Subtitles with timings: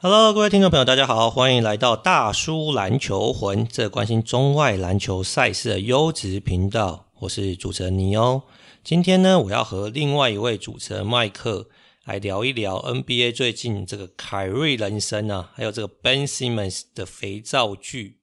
[0.00, 7.06] Hello，各位听众朋友，大家好，欢迎来到大叔篮球魂，这关心中外篮球赛事的优质频道。
[7.18, 8.42] 我是主持人尼欧。
[8.84, 11.68] 今天呢，我要和另外一位主持人麦克
[12.04, 18.20] 来聊一聊 NBA 最近这个凯瑞人生啊，还有这个 Ben Simmons 的肥皂剧。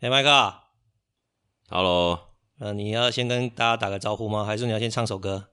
[0.00, 0.54] 哎，麦克
[1.70, 2.29] ，Hello。
[2.60, 4.44] 呃，你要先跟大家打个招呼吗？
[4.44, 5.46] 还是你要先唱首歌？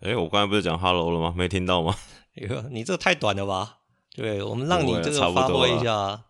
[0.00, 1.34] 哎、欸，我刚才不是讲 Hello 了吗？
[1.36, 1.94] 没听到吗？
[2.70, 3.78] 你这个太短了吧？
[4.16, 6.22] 对，我们让你这个发挥一下啊。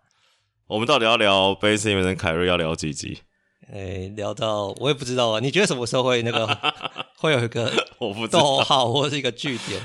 [0.67, 3.21] 我们到底要聊贝斯因为跟凯瑞要聊几集？
[3.73, 5.39] 哎、欸，聊到我也不知道啊。
[5.41, 6.47] 你觉得什么时候会那个
[7.19, 9.81] 会有一个我不知道，逗号或是一个句点？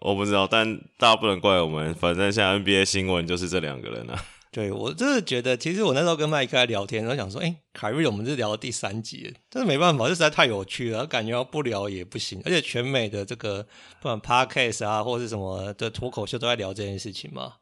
[0.00, 4.24] 我不知道，但大家不能怪我们，反正现在 NBA 新闻就是这两个人啊。
[4.50, 12.40] 对，我就是觉得，其实我那时候跟麦克在聊天，然后想说，哎，凯瑞，我们是聊到第三集，但是没办法，这实在太有趣了，感觉要不聊也不行。
[12.46, 13.66] 而且全美的这个
[14.00, 17.54] 不管 Podcast 啊，或是什么的脱口秀都在聊这件事情嘛。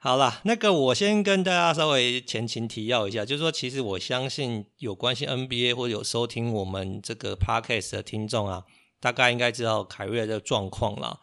[0.00, 8.64] 好啦，那个我先跟大家稍微前情提要一下，就是说，其实我相信有关系 NBA 或者有收听我们这个 Podcast 的听众啊，
[8.98, 11.18] 大概应该知道凯瑞的状况啦。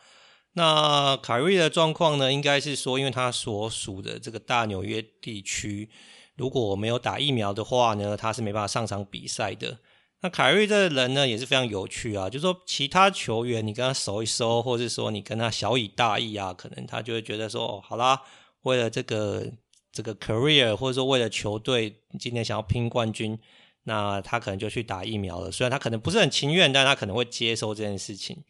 [0.57, 5.87] 那凯瑞的状况呢，应该是说，因为他所属的这个大纽约地区，
[6.35, 9.77] 如果没有打疫苗的话呢，他是没办法上场比赛的。
[10.21, 18.19] 那凯瑞这个人呢，也是非常有趣啊，就是说其他球员你跟他熟一熟，或是说你跟他小以大义啊，可能他就会觉得说，哦，好啦，
[18.63, 19.45] 为了这个
[19.91, 23.37] 这个 career，或者说为了球队今天想要拼冠军，
[23.83, 25.51] 那他可能就去打疫苗了。
[25.51, 28.43] 虽然他可能不是很情愿，但他可能会接受这件事情。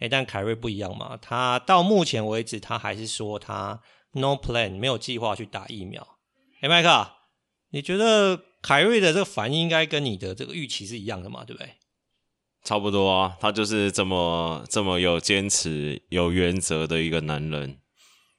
[0.00, 3.80] 诶，但凯瑞不一样嘛，他到目前为止，他还是说他
[4.12, 6.16] no plan 没有计划去打疫苗。
[6.62, 7.06] 诶，麦克，
[7.70, 11.44] 你觉得凯瑞的这个反应应该跟你的这个预期是一样的嘛？
[11.44, 11.74] 对不对？
[12.64, 17.78] 差不多啊，他就是这么这么有坚持、有原则的一个男人。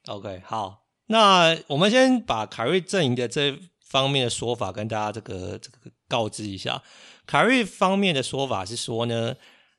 [0.06, 3.56] OK，好，那我们先把凯瑞阵营的这
[3.88, 5.78] 方面的说法跟大家这个这个
[6.08, 6.82] 告知一下。
[7.24, 9.36] 凯瑞方面的说法是说呢。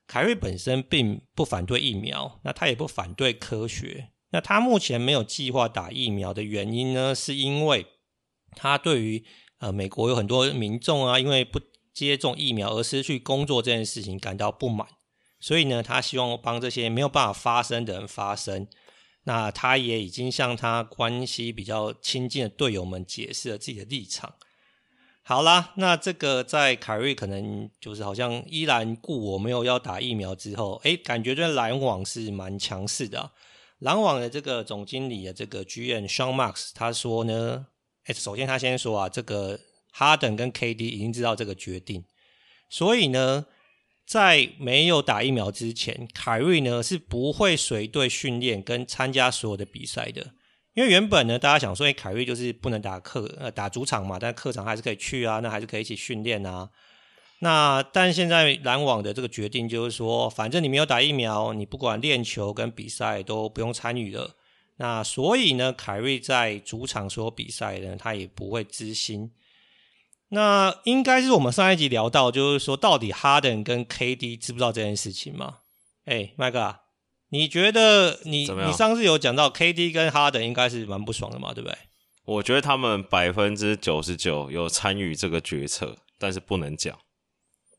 [0.07, 4.09] 凯瑞本身并不反对疫苗，那他也不反对科学。
[4.31, 7.85] 那他目前没有计划打疫苗的原因呢，是因为
[8.55, 9.23] 他对于
[9.59, 11.61] 呃美国有很多民众啊，因为不
[11.93, 14.87] 接种疫苗而失去工作这件事情感到不满，
[15.39, 18.67] 所以呢，他希望帮这些没有办法发声的人发声。
[19.25, 24.35] 那他也已经向他关系比较亲近的队友们解释了自己的立场。
[25.25, 33.31] 好啦，那这个在凯瑞可能就是好像依然故我没有要打疫苗之后，诶，感觉这篮网是蛮强势的啊。
[33.79, 37.67] 篮网的这个总经理的这个 GM Sean Marks 他说呢，
[38.07, 39.57] 诶，首先他先说啊，这个
[39.93, 42.03] 哈登跟 KD 已经知道这个决定，
[42.69, 43.45] 所以呢，
[44.05, 50.33] 在没有打疫苗之前，凯瑞呢是不会随队训练跟参加所有的比赛的。
[50.73, 56.69] 因为原本呢，大家想说，哎，凯瑞就是不能打客呃打主场嘛，但客场还是可以去啊，那还是可以一起训练啊。
[57.39, 64.35] 那但现在篮网的这个决定就是说，反正你没有打疫苗，你不管练球跟比赛都不用参与了。
[64.77, 69.31] 那所以呢，凯瑞在主场所有比赛呢，他也不会知心。
[70.29, 75.57] 那应该是我们上一集聊到，就是说到底哈登跟 KD 知不知道这件事情吗？
[76.05, 76.82] 哎，麦克。
[77.33, 81.75] 你觉得你你上次有讲到 KD 跟哈登应该是蛮不爽的嘛，对不对？
[82.25, 86.95] 我觉得他们百分之九十九有参与这个决策，但是不能讲。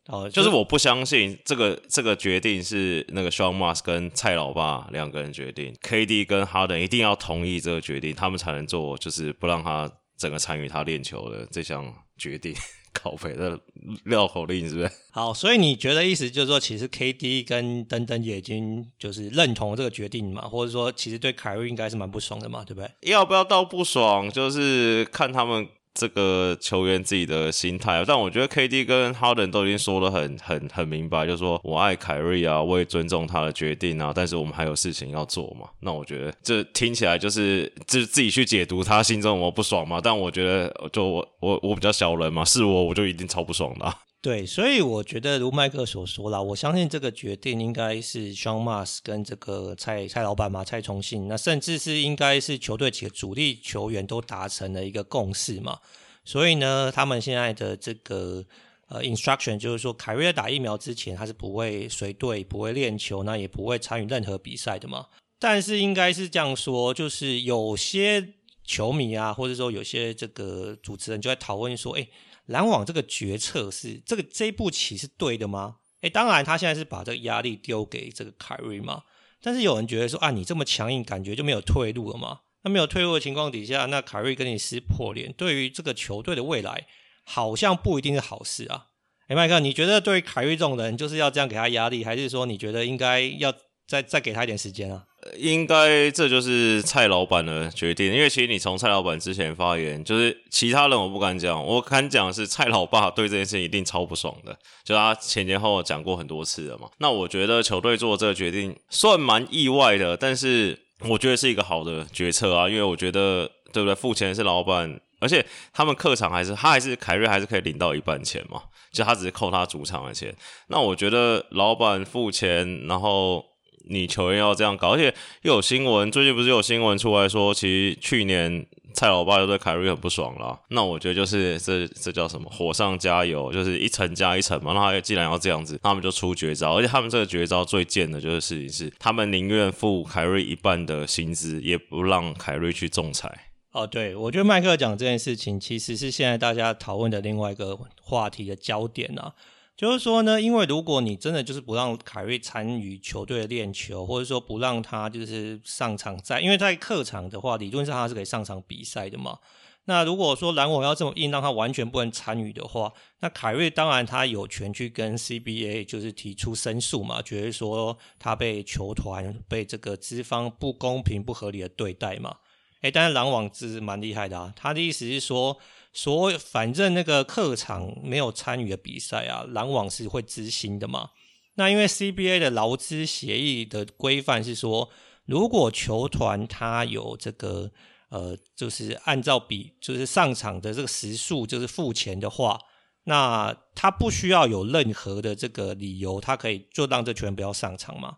[0.09, 12.55] 哦，就是我不相信这个这个决定是那个 Sean Marks 跟蔡老爸两个人决定，KD 跟哈登一定要同意这个决定，他们才能做，就是不让他整个参与他练球的这项决定。
[12.95, 13.59] 靠北的
[14.05, 14.89] 绕口令是不是？
[15.11, 22.89] 好，所以你觉得意思就是说，其实 KD 跟登登也已经就是认同这个决定嘛，或者说其实对凯瑞应该是蛮不爽的嘛，对不对？
[23.11, 25.69] 要不要到不爽，就是看他们。
[25.94, 35.69] 这个球员自己的心态，但我觉得 KD 跟哈登都已经说的很很很明白，就是说我爱凯瑞啊，我也尊重他的决定啊，但是我们还有事情要做嘛。
[35.80, 40.01] 那我觉得这听起来就是自自己去解读他心中我不爽嘛。
[40.03, 43.95] 但我觉得就我我我比较小人嘛，是我我就一定超不爽的。
[44.24, 55.78] 对，所以我觉得如麦克所说啦，我相信这个决定应该是 Sean Mas 跟这个蔡蔡老板嘛，蔡崇信，那甚至是应该是球队几个主力球员都达成了一个共识嘛。
[56.24, 58.42] 所以呢，他们现在的这个
[58.88, 65.04] 呃 instruction 就是说，凯瑞在打疫苗之前，他是不会随队、不会练球，那也不会参与任何比赛的嘛。
[65.38, 68.26] 但是应该是这样说，就是有些
[68.65, 72.09] 球迷啊，或者说有些这个主持人就在讨论说，诶
[72.47, 75.77] 篮网这个决策是这个这一步棋是对的吗？
[76.03, 79.05] 诶，当然他现在是把这个压力丢给这个凯瑞嘛，
[79.41, 82.41] 但是有人觉得说啊，你这么强硬，感觉就没有退路了嘛？
[82.63, 86.87] 那没有退路的情况底下，那凯瑞跟你撕破脸，对于这个球队的未来，
[87.25, 88.89] 好像不一定是好事啊。
[89.29, 93.55] 诶，麦克，你觉得对于凯瑞这种人，就是要这样给他压力，还是说你觉得应该要
[93.86, 95.03] 再再给他一点时间啊？
[95.39, 104.54] 应该这就是蔡老板的决定，因为其实你从蔡老板之前发言，就是其他人我不敢讲，我敢讲是蔡老爸对这件事情一定超不爽的，
[104.84, 106.91] 就他前前后后讲过很多次了嘛。
[106.98, 110.78] 那我觉得球队做这个决定算蛮意外的，但是
[111.09, 113.95] 我觉得是一个好的决策啊，因为我觉得对不对？
[113.95, 118.60] 付钱是老板，而且他们客场还是他还是凯瑞还是可以领到一半钱嘛，
[118.92, 120.36] 就他只是扣他主场的钱。
[120.69, 123.42] 那我觉得老板付钱，然后。
[123.89, 128.65] 你球员要这样搞，而且又有新闻，最近不是有新闻出来说，其实去年
[128.95, 130.59] 蔡老爸又对凯瑞很不爽啦。
[130.71, 132.48] 那我觉得就是这这叫什么？
[132.51, 134.72] 火上加油，就是一层加一层嘛。
[134.72, 143.51] 那他既然要这样子，他们就出绝招，而且他们这个绝招最贱的就是事情是，他们宁愿付凯瑞一半的薪资，也不让凯瑞去仲裁。
[143.72, 149.34] 哦，对，我觉得麦克讲这件事情，其实是现在大家讨论的另外一个话题的焦点啊。
[149.76, 159.38] 就是说呢，因为如果你真的就是不让凯瑞参与球队的练球，或者说不让他就是上场在，因为在客场的话，理论上他是可以上场比赛的嘛。
[159.86, 172.36] 那如果说篮网要这么硬，让他完全不能参与的话，那凯瑞当然他有权去跟 CBA 就是提出申诉嘛，觉得说他被球团被这个资方不公平不合理的对待嘛。
[172.82, 175.59] 诶，但是篮网是蛮厉害的啊，他的意思是说。
[175.97, 181.11] 所以，反正那个客场没有参与的比赛啊，篮网是会执行的嘛。
[181.55, 184.91] 那因为 CBA 的劳资协议的规范是说，
[185.25, 187.71] 如果球团他有这个
[188.09, 192.59] 呃，就是按照比就是上场的这个时数就是付钱的话，
[193.05, 198.17] 那他不需要有任何的这个理由，他可以就让这球员不要上场嘛。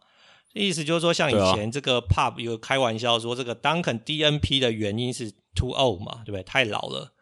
[0.54, 6.42] 意思就是说，像以前这个 Pop 有开玩笑说，这个 Duncan DNP 的原因是 too old 嘛，对不对？
[6.42, 7.12] 太老了。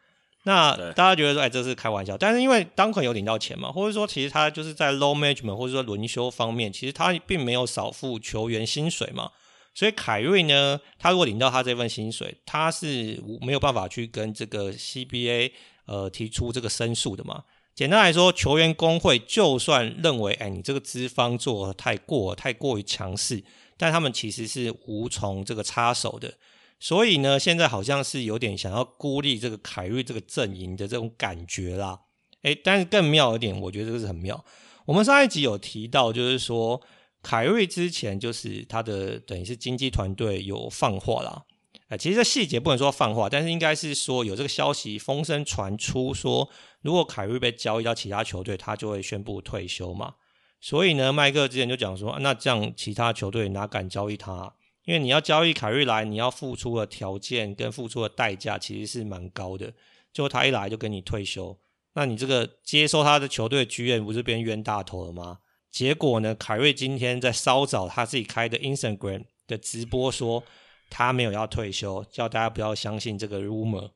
[0.46, 2.17] 那大家觉得说，哎，这是开玩笑。
[2.17, 9.31] 但是因为 Duncan 有领到钱嘛，或者说其实他就是在 load management 或者说轮休方面，其实他并没有少付球员薪水嘛。
[9.75, 15.50] 所以凯瑞呢，他如果领到他这份薪水，他是没有办法去跟这个 CBA
[15.87, 17.44] 呃提出这个申诉的嘛。
[17.75, 23.43] 简单来说，球员工会就算认为，哎，你这个资方做得太过太过于强势，
[23.76, 26.35] 但他们其实是无从这个插手的。
[26.84, 31.98] 所以呢，现在好像是有点想要孤立这个凯瑞这个阵营的这种感觉啦。
[32.42, 34.44] 诶，但是更妙一点，我觉得这个是很妙。
[34.84, 36.78] 我们上一集有提到，就是说
[37.22, 41.44] 凯瑞之前就是他的等于是经纪团队有放话啦。
[41.88, 46.50] 诶，其实这细节不能说放话，但是应该是说有这个消息风声传出说，
[46.82, 50.16] 如果凯瑞被交易到其他球队，他就会宣布退休嘛。
[50.60, 54.52] 所以呢，麦克之前就讲说，那这样其他球队哪敢交易他？
[54.84, 59.72] 因为你要交易凯瑞来，你要付出的条件跟付出的代价其实是蛮高的。
[60.12, 61.58] 就他一来就跟你退休，
[61.94, 65.38] 那你这个接收他的球队剧院不是变冤大头了吗？
[65.72, 70.44] 结果呢，凯瑞今天在稍早他自己开的 Instagram 的直播说
[70.88, 73.90] 他没有要退休，叫大家不要相信这个 rumor。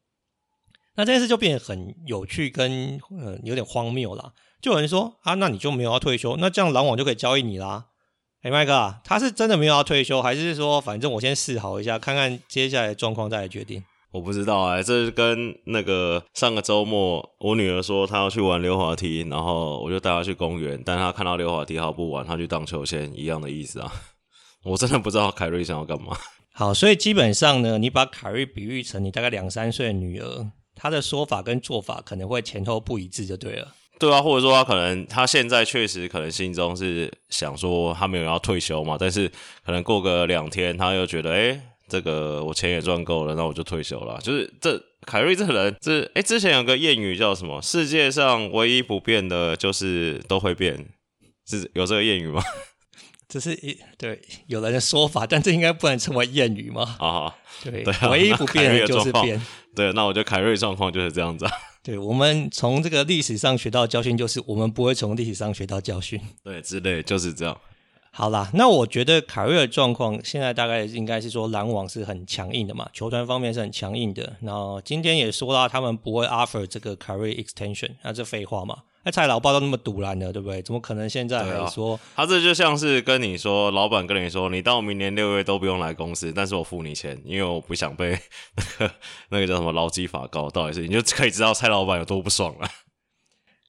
[0.97, 4.33] 那这件事就变得很有趣跟呃有点荒谬啦。
[4.61, 7.87] 就有人说啊，那你就没有要退休，那这样篮网就可以交易你啦。
[8.43, 13.83] 哎，麦克，他是真的没有要退休，还是说反正我先试好一下，看看接下来的状况再来决定？
[14.13, 23.93] 我不知道哎、欸，这是跟那个上个周末我女儿说她要去玩溜滑梯，然后我就带她去公园，但她看到溜滑梯她不玩，她去荡秋千一样的意思啊。
[24.65, 26.17] 我真的不知道凯瑞想要干嘛。
[26.53, 33.75] 好，所以基本上呢，你把凯瑞比喻成你大概两三岁的女儿，她的说法跟做法可能会前后不一致，就对了。
[33.99, 39.29] 对啊，或者说他可能他现在确实可能心中是想说他没有要退休嘛，但是
[39.65, 44.19] 可能过个两天他又觉得，哎，这个我钱也赚够了，那我就退休了。
[44.23, 47.61] 就是这凯瑞这个人，这哎之前有个谚语叫什么？
[47.61, 50.87] 世界上唯一不变的就是都会变，
[51.47, 52.43] 是有这个谚语吗？
[53.29, 56.83] 这是一对有人的说法，但这应该不能称为谚语嘛？
[56.99, 59.39] 啊好，对，对啊，唯一不变的就是变。
[59.79, 61.53] 对，那我觉得凯瑞状况就是这样子啊。
[61.85, 66.21] 对，我们从这个历史上学到教训，就是我们不会从历史上学到教训。
[66.43, 67.57] 对，之类就是这样。
[68.11, 74.37] 好啦，那我觉得凯瑞的状况现在大概应该是说篮网是很强硬的嘛，球团方面是很强硬的。
[74.41, 78.79] 然后今天也说到他们不会 offer 这个凯瑞 extension，那这废话嘛。
[79.09, 80.61] 那蔡老爸都那么堵烂了，对不对？
[80.61, 82.01] 怎么可能现在还说、啊？
[82.15, 88.19] 他这就像是跟你说，老板跟你说，你到明年六月都不用来公司，但是我付你钱，因为我不想被
[88.55, 88.95] 那个
[89.31, 90.51] 那个叫什么劳基法告。
[90.51, 92.69] 到底是你就可以知道蔡老板有多不爽了。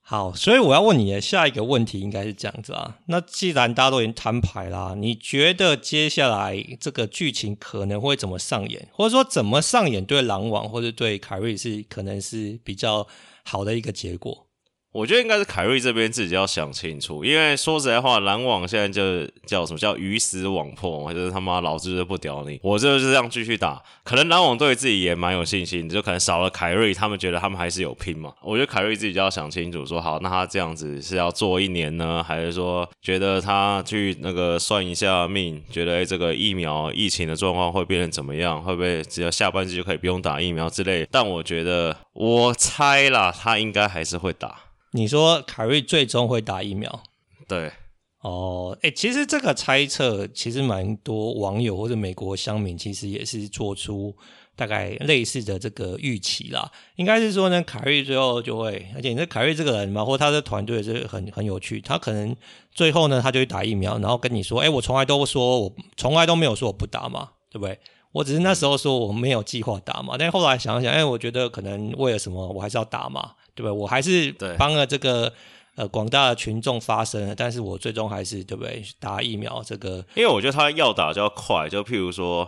[0.01, 2.98] 好，所以我要问你的下一个问题应该是这样子啊。
[3.05, 13.08] 那既然大家都已经摊牌啦，你觉得接下来这个剧情可能会怎么上演，或者说怎么上演对狼王或者对凯瑞是可能是比较
[13.46, 14.49] 好的一个结果？
[14.91, 23.79] 我觉得应该是凯瑞这边自己要想清楚，因为说实在话，篮网现在就叫什么叫鱼死网破，就是他妈老子就不屌你，我就是这样继续打。
[24.03, 28.34] 可能篮网对自己也蛮有信心，就可能少了凯瑞，他们觉得他们还是有拼嘛。
[28.41, 41.08] 我觉得凯瑞自己就要想清楚，说好，那他这样子是要做一年呢，还是说觉得他去那个算一下命，觉得这个疫苗疫情的状况会变成怎么样，会不会只要下半季就可以不用打疫苗之类？
[41.12, 44.59] 但我觉得，我猜啦，他应该还是会打。
[44.91, 47.01] 你说凯瑞最终会打疫苗？
[47.47, 47.71] 对，
[48.19, 54.13] 哦，诶，其实这个猜测其实蛮多网友或者美国乡民其实也是做出
[54.57, 56.69] 大概类似的这个预期啦。
[56.97, 62.35] 应该是说呢，凯瑞最后就会，而且你这凯瑞这个人嘛，或他的团队是很很有趣，他可能
[62.73, 67.79] 最后呢，他就会打疫苗，然后跟你说，诶，我从来都说我从来都没有说我不打嘛，对不对？
[68.11, 73.31] 我只是那时候说我没有计划打嘛，但后来想想，哎，我觉得可能为了什么，我还是要打嘛。
[73.55, 73.77] 对不对？
[73.77, 75.33] 我还是帮了这个
[75.75, 78.81] 呃广大的群众发声了，但是我最终还是对不对？
[79.01, 82.47] 打疫苗这个，因为我觉得他要打就要快，就譬如说，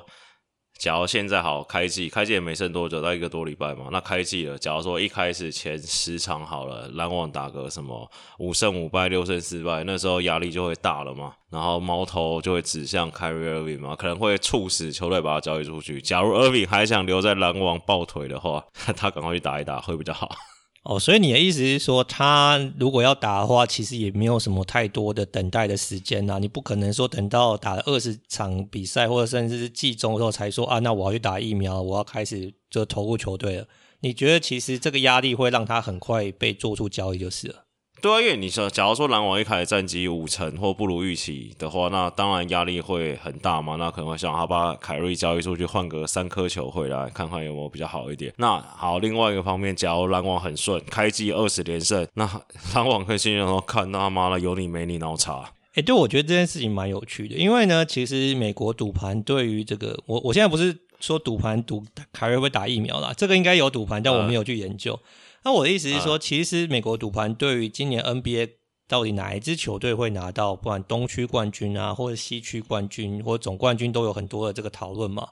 [0.82, 4.58] 假如现在好开季，开季也没剩多久，到一个多礼拜嘛，那开季了。
[4.58, 8.10] 假如说一开始前十场好了，篮网打个什么
[8.40, 16.02] 五胜五败、六胜四败，那时候压力就会大了嘛，然后矛头就会指向 Kyrie Irving 嘛，可能会促使球队把他交易出去。
[16.02, 18.66] 假如 Irving 还想留在篮网抱腿的话，
[18.98, 20.36] 他赶快去打一打会比较好。
[20.84, 26.40] 哦，所以你的意思是说，他如果要打的话，其实也没有什么太多的等待的时间呐。
[26.40, 33.68] 你不可能说等到打了二十场比赛，或者甚至是季中的时候才说啊，那我要去打疫苗，我要开始就投入球队了。
[34.00, 37.66] 你觉得其实这个压力会让他很快被做出交易就是了？
[38.02, 43.76] 对啊，因为你说，假如说篮网一开始战绩五成或不如预期的话，那当然压力会很大嘛。
[43.76, 48.34] 那可能会想他把凯瑞交易出去，换个三颗球回来，看看有没有比较好一点。
[48.38, 52.28] 那好，另外一个方面，假如篮网很顺，开季二十连胜，那
[52.74, 55.36] 篮网可以心里说，看他妈的有你没你脑残。
[55.36, 64.94] 哎、欸，对，我觉得这件事情蛮有趣的，因为呢，其实美国赌盘对于这个，我我现在不是说赌盘赌凯瑞会打疫苗啦，这个应该有赌盘，但我没有去研究。
[64.96, 65.08] 嗯
[65.44, 68.50] 那我的意思是说，其实美国赌盘对于今年 NBA
[68.88, 75.30] 到底哪一支球队会拿到，不管东区冠军啊，或者西区冠军，或者总冠军，都有很多的这个讨论嘛。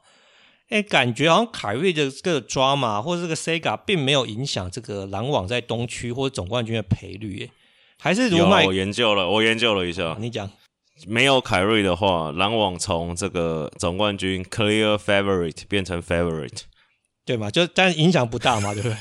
[0.69, 7.51] 哎，感觉好像凯瑞的这个 drama 或者这个 Sega 并没有影响这个篮网在东区或者总冠军的赔率，哎，
[7.99, 8.65] 还是如麦？
[8.65, 10.49] 我研究了，我研究了一下，你讲，
[11.07, 16.61] 没有凯瑞的话，篮网从这个总冠军 clear favorite 变成 favorite，
[17.25, 17.49] 对嘛？
[17.49, 18.97] 就但影响不大嘛，对不对？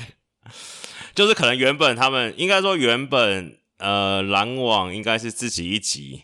[1.19, 6.23] 就是可能原本他们应该说原本呃篮网应该是自己一集，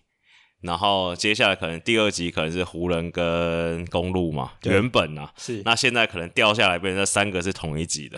[0.61, 5.33] 然后接下来可能第二集可能是湖人跟公路嘛，原本啊。
[5.37, 8.17] 是，那现在可能掉下来变成这三个是同一集的，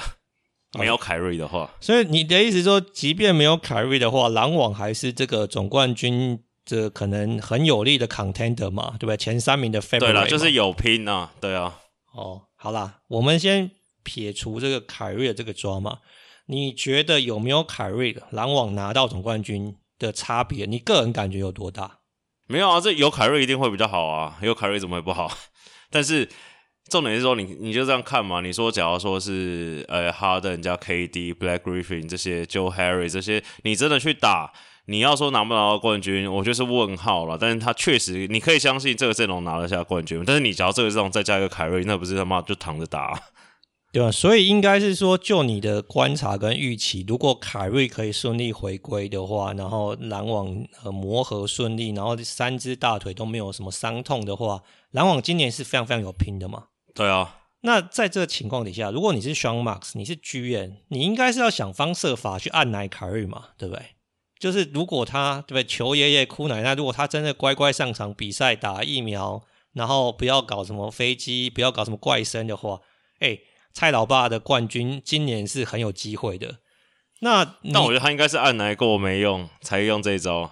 [0.78, 9.16] 没有凯瑞的话，哦，所以你的意思说，即便没有凯瑞的话，篮网还是这个总冠军这可能很有力的 contender 嘛，对不对？
[9.16, 11.78] 前三名的 favorite 对了，就是有拼啊，对啊，
[12.12, 13.70] 哦，好啦，我们先
[14.02, 16.00] 撇除这个凯瑞的这个 drama。
[16.46, 20.66] 你觉得有没有凯瑞的篮网拿到总冠军的差别？
[20.66, 21.98] 你个人感觉有多大？
[22.46, 25.30] 没有啊，这有凯瑞一定会比较好啊， 有凯瑞怎么会不好？
[25.90, 26.28] 但是
[26.88, 28.40] 重点是说你，你就这样看嘛。
[28.40, 34.52] 你说，假如说是呃哈登加 KD、Black Griffin 这些 Joe Harry 这些，你真的去打，
[34.86, 37.36] 你要说拿不拿到冠军，我觉得是问号了。
[37.36, 40.22] 但是他确实，你可以相信这个阵容拿得下冠军。
[40.24, 43.20] 但是你只要这个阵容再加一个凯瑞，那不是他妈就躺着打？
[43.96, 44.12] 对吧？
[44.12, 56.64] 所以应该是说，就你的观察跟预期，如果凯瑞可以顺利回归的话，然后篮网呃磨合顺利，然后三只大腿都没有什么伤痛的话，篮网今年是非常非常有拼的嘛。
[56.94, 57.38] 对啊。
[57.62, 63.82] 那在这个情况底下，如果你是 Sean Marks，你是 GM，你应该是要想方设法去按奶凯瑞嘛，对不对？
[64.38, 72.82] 就是如果他对不对，求爷爷哭奶奶，如果他真的乖乖上场比赛打疫苗，然后不要搞什么飞机，不要搞什么怪声的话，
[73.20, 73.38] 哎。
[73.76, 76.60] 蔡老爸的冠军今年是很有机会的，
[77.20, 80.50] 那那我觉得他应该是按来过没用才用这一招啊、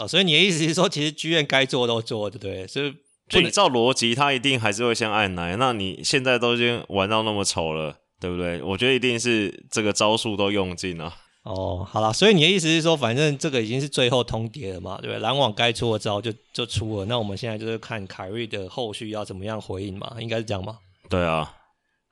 [0.00, 2.66] 哦，所以你的意思是说，其实剧院该做都做，对不对？
[2.66, 2.94] 所以
[3.30, 5.56] 就你照逻辑，他一定还是会先按来。
[5.56, 8.62] 那你现在都已经玩到那么丑了，对不对？
[8.62, 11.14] 我觉得一定是这个招数都用尽了。
[11.44, 15.20] 哦，好了，所以你的意思是说，反正这个已经是最后通牒了嘛，对不对？
[15.20, 20.80] 篮网该出的招就就出了，那我们现在就是看凯瑞的后续要怎么样回应嘛，应该是这样吗？
[21.08, 21.55] 对啊。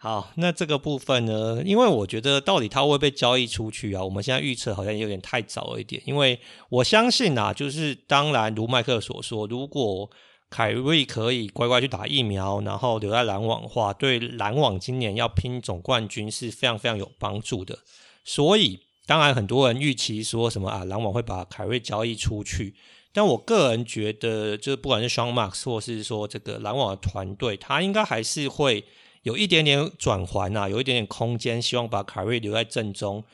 [0.05, 1.63] 好，那这个部分呢？
[1.65, 4.05] 因为我觉得到底他会被交易出去啊？
[4.05, 6.03] 我们现在预测好像有点太早了一点。
[6.05, 10.11] 因为我相信啊，就是当然如麦克所说，如果
[10.51, 17.79] 凯瑞可以乖乖去打疫苗，然后留在篮网的话，对篮网今年要拼总冠军是非常非常有帮助的。
[18.25, 22.75] 所以当然很多人预期说什么啊，篮网会把凯瑞交易出去。
[23.15, 28.85] 但我个人觉得，就是不管是 Sean Marks 或是说这个篮网的团队，他应该还是会。
[29.25, 33.25] 有一点点转环啊，有一点点空间，希望把卡瑞留在正中。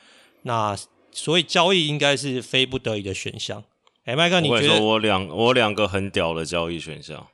[0.43, 0.77] 那
[1.11, 3.63] 所以交易应该是非不得已的选项。
[4.05, 4.81] 哎、欸，麦克，你觉得？
[4.81, 7.27] 我两我两个很屌的交易选项，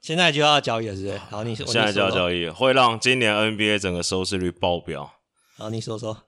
[0.00, 1.18] 现在就要交易了，是不是？
[1.18, 1.66] 好，你 说。
[1.66, 5.14] 现在就要交易，会让今年 NBA 整个收视率爆表。
[5.58, 6.22] 好，你说说。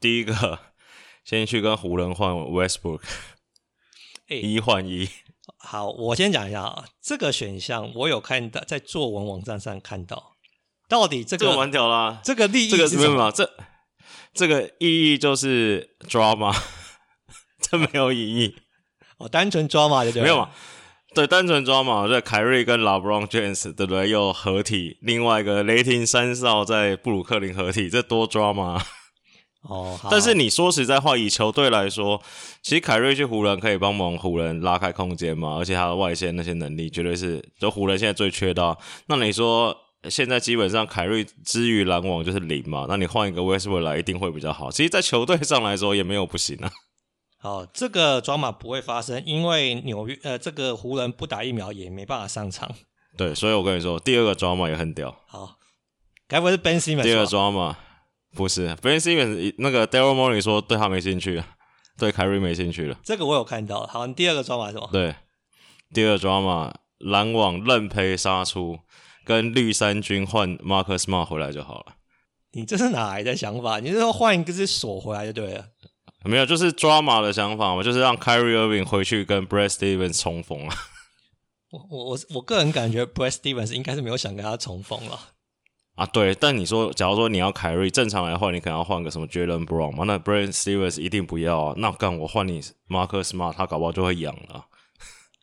[0.00, 0.58] 第一个，
[1.24, 3.02] 先去跟湖人换 Westbrook，
[4.28, 5.08] 一换一。
[5.58, 10.33] 好，我先讲一下啊，这个选项我有看到在作文网站上看到。
[10.94, 13.32] 到底这个蛮屌啦，这个利益是什么？
[13.32, 13.50] 这
[14.32, 16.54] 这个意义就是 drama，
[17.60, 18.54] 这没有意义
[19.18, 20.22] 哦，单纯 drama 就对。
[20.22, 20.50] 没有嘛？
[21.12, 24.08] 对，单纯 drama，对，凯瑞跟 LeBron James 对不对？
[24.08, 28.80] 又合体，另外一个雷霆三少在布鲁克林合体，这多 drama
[29.62, 29.98] 哦。
[30.08, 32.22] 但是你说实在话，以球队来说，
[32.62, 38.78] 其实凯瑞去湖人可以帮忙湖人拉开空间嘛，而且他的外线那些能力绝对是，就湖人现在最缺的。
[39.08, 39.76] 那你说？
[40.08, 44.70] 现在基本上凯瑞之于篮网就是零嘛，那你换一个 Westbrook 来一定会比较好。
[44.70, 46.70] 其实，在球队上来说也没有不行啊。
[47.40, 52.70] 好，这个抓马不会发生，因为纽约呃，这个湖人不打疫苗也没办法上场。
[53.16, 55.14] 对，所以我跟你说，第二个抓马也很屌。
[55.26, 55.56] 好，
[56.26, 57.02] 该不会是 Ben Simmons？
[57.02, 57.76] 第二个抓马
[58.34, 61.42] 不是 Ben Simmons，那个 Daryl Morey 说对他没兴趣，
[61.98, 62.98] 对凯瑞没兴趣了。
[63.04, 63.86] 这个我有看到。
[63.86, 64.88] 好，你第二个抓马是什么？
[64.90, 65.14] 对，
[65.92, 68.78] 第二个抓马篮网认赔杀出。
[69.24, 71.94] 跟绿衫军换 Marcus Smart 回来就好了。
[72.52, 73.80] 你这是哪来的想法？
[73.80, 75.66] 你是说换一个是锁回来就对了？
[76.24, 80.76] 没有，就是 drama 的想法嘛，就是让 Kyrie Irving 回去跟 Brad Stevens 重逢啊。
[81.70, 85.18] 我我我我个人感觉 Brad Stevens 应该是没有想跟他重逢了。
[85.96, 90.04] 啊，对，但你说，假如说你要 Kyrie，正常来换，你可能要换个什么 Jaylen Brown 嘛？
[90.04, 91.74] 那 Brad Stevens 一定不要啊。
[91.76, 94.66] 那干我换你 Marcus Smart，他搞不好就会痒了。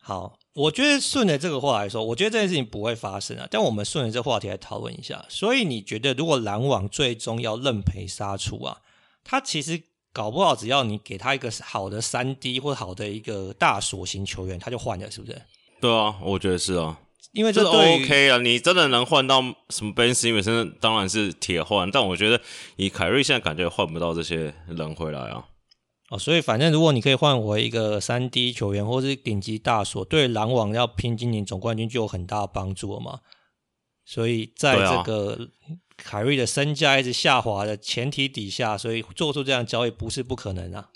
[0.00, 0.38] 好。
[0.54, 3.48] 我觉得顺着这个话来说，我觉得这件事情不会发生啊。
[3.50, 5.24] 但我们顺着这个话题来讨论一下。
[5.28, 8.76] 所以你觉得，如果篮网最终要认赔杀出啊，
[9.24, 15.40] 他其实搞不好只要你给他一个好的三 D 或好的一个大锁型球员，他就换了，是不是？
[15.80, 16.98] 对啊，我觉得是啊，
[17.32, 18.36] 因为这是 OK 啊。
[18.36, 21.90] 你真的能换到什么 Ben Simmons，当然是铁换。
[21.90, 22.38] 但我觉得
[22.76, 25.46] 以凯瑞现在感觉换不到这些人回来啊。
[26.12, 33.20] 哦，所以反正如果你可以换回一个三 D 球员，或是顶级大锁，对篮网要拼今年总冠军就有很大的帮助了嘛。
[34.04, 35.48] 所以在这个
[35.96, 40.90] 凯瑞的身价一直下滑的前提底下，所以做出这样交易不是不可能啊。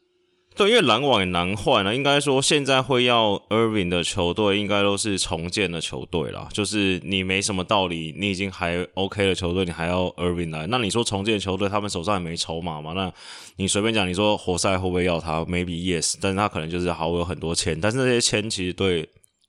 [0.56, 1.94] 对，因为篮网也难换了。
[1.94, 6.48] 应该说，现在会要 Irving 的球队，应该都是重建的球队啦。
[6.50, 10.66] 就是你没什么道理，你已经还 OK 的球队，你还要 Irving 来。
[10.68, 12.94] 那你说重建球队，他们手上也没筹码嘛？
[12.94, 13.12] 那
[13.56, 19.06] 你随便讲，你说活塞会不会要他？Maybe yes，但是他可能就是好有很多钱，但是那些钱其实对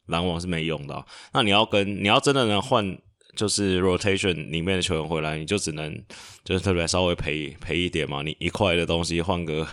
[0.08, 1.06] 篮网是没用的。
[1.32, 2.98] 那你要跟你要真的能换。
[3.38, 5.96] 就是 rotation 里面的球员回来，你就只能
[6.44, 8.24] 就是特别稍微赔赔一点嘛。
[8.24, 9.66] 你一块的东西换个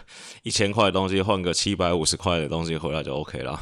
[0.43, 3.53] 一千块的东西，换个七百五十块的东西回来就 OK 了。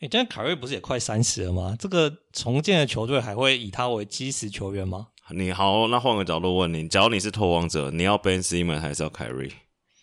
[0.00, 1.74] 诶、欸，但凯瑞不是也快三十了吗？
[1.78, 5.06] 这个重建的球队还会以他为基石球员吗？
[5.30, 9.50] 你好，那换个角度问你，假如你是拓荒者，你要 Ben Simmons 还是要凯瑞？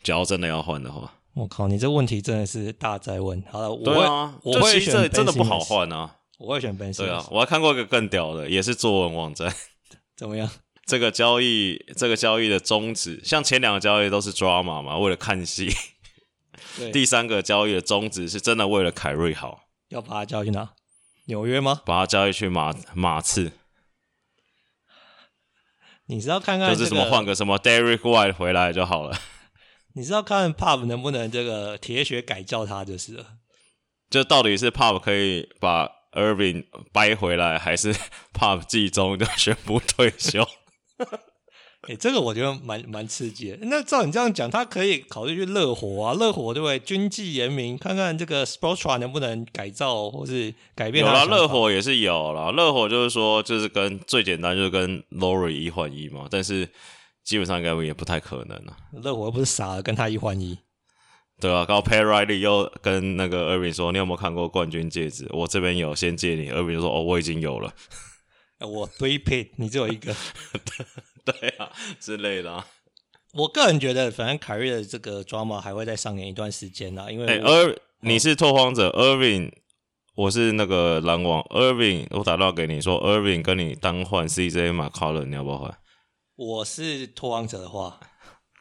[0.01, 3.43] 假如真的要换的话，我靠，你这问题真的是大哉问。
[3.49, 6.15] 好了，我对啊，我会选这真的不好换啊。
[6.43, 6.97] 我会选 Ben Simmons。
[6.97, 9.53] 对啊，我还看过一个更屌的，也是作文网站。
[10.17, 10.49] 怎么样？
[10.85, 15.73] 这个交易，这个交易的宗旨，像前两个交易都是 drama 嘛，为了看戏。
[16.77, 16.91] 对。
[16.91, 19.69] 第三个交易的宗旨是真的为了凯瑞好。
[19.87, 20.73] 要把他交易去哪？
[21.27, 21.81] 纽约吗？
[21.85, 23.53] 把他交易去马马刺。
[26.07, 29.17] 你知道看看、这个、就是什么换个什么 Derrick White 回来就好了。
[29.95, 33.37] 你知道看 Pop 能不能这个铁血改造他就是了。
[34.09, 36.02] 就到底是 Pop 可以把。
[36.15, 37.95] Irving 掰回来还是
[38.33, 40.47] 怕季中就宣布退休？
[41.85, 43.57] 哎、欸，这个我觉得蛮蛮刺激的。
[43.63, 46.79] 那照你这样讲，他可以考虑去热火啊，热火对不对？
[46.79, 51.05] 军纪严明，看看这个 Sportsra 能不能改造或是改变。
[51.05, 52.51] 有啦，热火也是有啦。
[52.51, 56.69] 热火就是说，就是跟最简单就是跟 Lowry 一换一嘛，但是
[57.25, 58.77] 基本上应该也不太可能啊。
[59.03, 60.57] 热火又不是傻的，跟他一换一。
[61.43, 65.27] 对啊，然后 Pat Riley 又跟那个 Irving 说：“你有没有看过冠军戒指？
[65.31, 66.49] 我这边有，先借你。
[66.49, 67.73] ”Irving 就说：“哦，我已经有了。”
[68.65, 70.15] 我 three pick，你只有一个，
[71.25, 72.65] 对啊之类的、啊。
[73.33, 79.51] 我个人觉得，反正凯瑞的这个 drama 还会再上演一段时间啦，因为哎，而你是拓荒者，Irving，
[80.15, 85.77] 我是那个篮网，Irving，我打电话给你说，Irving 跟你单换 CJ McCollum，你要不要换？
[86.35, 87.99] 我是拓荒者的话，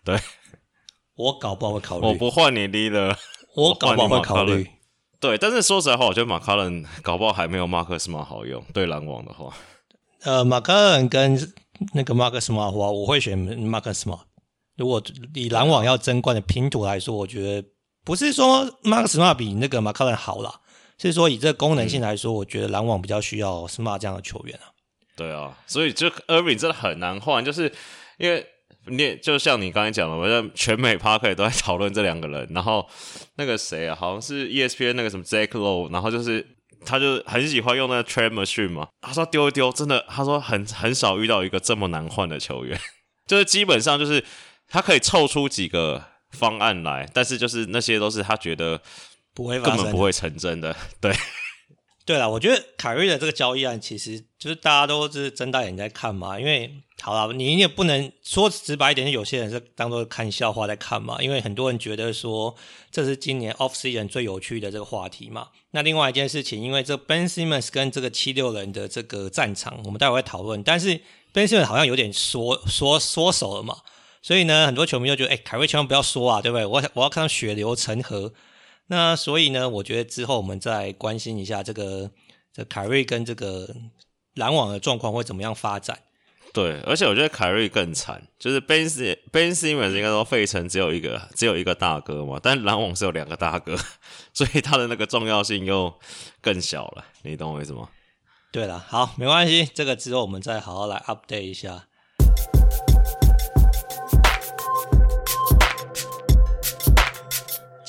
[0.05, 0.19] 对，
[1.17, 2.07] 我搞不好会考虑。
[2.07, 3.15] 我不换你 leader，
[3.55, 4.69] 我搞不好会考虑。
[5.21, 8.65] 对，但是说实在话，我觉得马卡伦 搞不好还没有马克斯马好用。
[8.73, 9.55] 对篮网的话，
[10.23, 11.39] 呃，马卡伦跟
[11.95, 14.19] 那个马克斯马的话，我会选马克斯马。
[14.77, 15.01] 如果
[15.35, 17.69] 以篮网要争冠的拼图来说，我觉得
[18.05, 20.61] 不是说马克斯马比那个马卡伦好啦，
[20.99, 24.73] 是说以这个功能性来说，嗯、我觉得篮网比较需要 Smart 这样的球员啊。
[25.15, 27.73] 对啊，所以就 Irving 真的很难换，就是
[28.19, 28.45] 因为。
[28.87, 32.89] 你就像你刚才讲的，我在全美 Parker 都在讨论这两个人，然后
[33.37, 36.45] 那个谁啊，好像是 ESPN 那个什么 Zach Lowe，然后就是
[36.85, 42.79] 他就很喜欢用那个 Trade Machine 嘛，他说丢一丢，真的，他说很很少遇到一个这么难换的球员，
[43.27, 44.25] 就是基本上就是
[44.69, 48.81] 他可以凑出几个方案来，但是就是那些都是他觉得
[49.33, 51.15] 不会根本不会成真的， 对。
[52.05, 56.37] 对了，我觉得凯瑞的这个交易案，其实就是大家都是睁大眼睛在看嘛。
[56.37, 56.69] 因为
[57.05, 61.21] 好了，你也不能说直白一点，有些人是当做看笑话在看嘛。
[61.21, 62.55] 因为很多人觉得说
[62.93, 65.49] 这是今年 off season 最有趣的这个话题嘛。
[65.73, 70.63] 那另外一件事情，因为这 Ben Simmons 跟这个七六人的这个战场，我们待会会讨论。
[70.63, 71.01] 但是
[71.33, 73.79] Ben Simmons 好像有点缩缩缩手了嘛，
[74.23, 76.65] 所以呢，很多球迷就觉得，哎，凯瑞千万不要说啊，对不对？
[76.65, 78.33] 我我要看到血流成河。
[78.87, 82.11] 那所以呢，我觉得之后我们再关心一下这个
[82.53, 83.75] 这凯瑞跟这个
[84.35, 85.99] 篮网的状况会怎么样发展。
[86.53, 88.87] 对，而且我觉得凯瑞更惨，就是 Ben
[89.31, 93.75] Ben Simmons 应该说费城只有一个只有一个大哥嘛，但篮网是有两个大哥，
[94.35, 95.93] 所以他的那个重要性又
[96.43, 97.05] 更小了。
[97.23, 97.89] 你懂我意思吗？
[98.51, 101.87] 对了，好，没关系，这个之后我们再好好来 update 一下。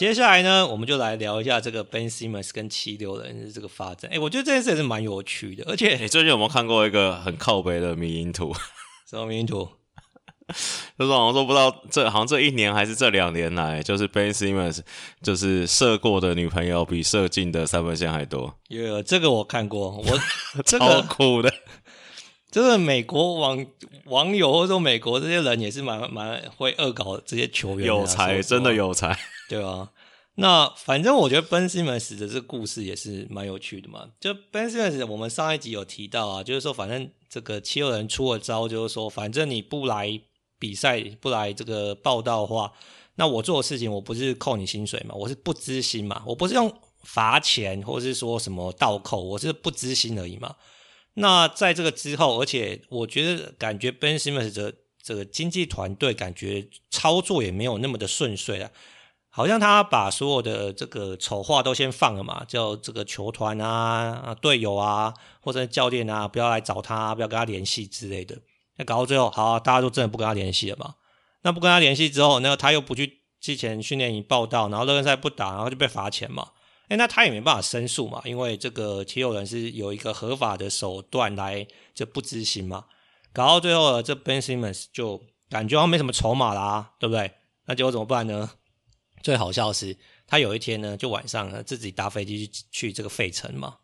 [0.03, 4.11] 接下来呢，我们就来聊一下这个 Ben Simmons 跟七六人的这个发展。
[4.11, 8.53] 哎，我觉得这件事也是蛮有趣的，而且你最近有没有看过一个很靠北的迷因图？
[9.09, 9.65] 什么迷因图？
[10.99, 14.81] 就是好像说不知道这好像这一年还是这两年来，就是 Ben Simmons
[15.21, 18.53] 就是射过的女朋友比射进的三分线还多。
[18.67, 20.19] 有这个我看过，我
[20.65, 21.49] 这个超酷的。
[22.53, 23.65] 这个美国网
[24.05, 29.17] 网友或者说美国这些人也是蛮蛮会恶搞这些球员，有才，真的有才。
[29.49, 29.89] 对啊，
[30.35, 34.07] 那反正我觉得 Ben Simmons 的这个故事也是蛮有趣的嘛。
[34.19, 40.21] 就 Ben Simmons，我们上一集有提到啊，就是说反正这个七六人出了招，就是说反正你不来
[40.59, 42.71] 比赛，不来这个报道的话，
[43.15, 50.55] 那我做的事情我不是扣你薪水嘛，我是不知薪嘛，我不是用罚钱或是说什么倒扣，我是不知薪而已嘛。
[51.15, 58.71] 那在这个之后，而且我觉得感觉 Ben Simmons 的这个经纪团队感觉操作也没有那么的顺遂啊。
[59.30, 68.38] 好像他把所有的这个丑话都先放了嘛，叫这个球团啊、队友啊或者教练啊不要来找他，不要跟他联系之类的。
[68.78, 70.95] 那搞到最后，好，大家都真的不跟他联系了嘛？
[71.41, 76.49] 那不跟他联系之后，那他又不去之前训练营报道，然后热身赛不打，然后就被罚钱嘛？
[76.93, 82.86] 诶，那他也没办法申诉嘛，因为这个持有人是有一个合法的手段来就不执行嘛。
[83.34, 87.32] 搞到最后，这 Ben Simmons 就感觉好像没什么筹码啦，对不对？
[87.65, 88.47] 那结果怎么办呢？
[89.23, 93.77] 最好笑是，他有一天呢，就晚上呢自己搭飞机去去这个费城嘛。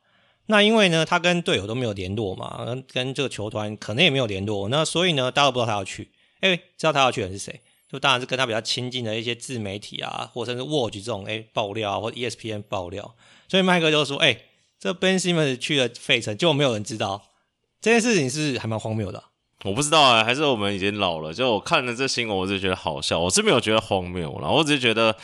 [0.45, 4.69] 那因为呢，他跟队友都没有联络嘛，跟这个球团可能也没有联络。
[4.69, 6.11] 那所以呢，大家都不知道他要去。
[6.41, 7.59] 哎，知道他要去的人是谁？
[7.91, 13.15] 就当然是跟他比较亲近的一些自媒体啊，或者是 Watch 这种哎爆料啊，或者 ESPN 爆料。
[13.47, 14.41] 所以麦克就说：“哎，
[14.79, 17.23] 这 Ben Simmons 去了费城，就没有人知道
[17.81, 19.23] 这件事情，是还蛮荒谬的。”
[19.65, 21.33] 我不知道啊，还是我们已经老了？
[21.33, 23.19] 就我看了这新闻，我就觉得好笑。
[23.19, 25.17] 我是没有觉得荒谬了，我只是觉得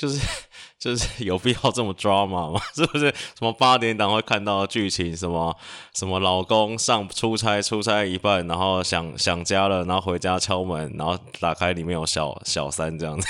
[0.00, 0.18] 就是
[0.80, 2.60] 就是有必要这么 drama 吗？
[2.74, 5.14] 是不是什么八点档会看到剧情？
[5.14, 5.54] 什么
[5.94, 13.28] 什么老公上出差，出差一半，然后想想家了，然后回家敲门，然后打开里面有小小三这样子。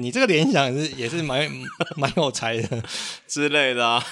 [0.00, 1.46] 你这个联想是也是蛮
[1.96, 2.82] 蛮有才的
[3.28, 4.02] 之类的啊。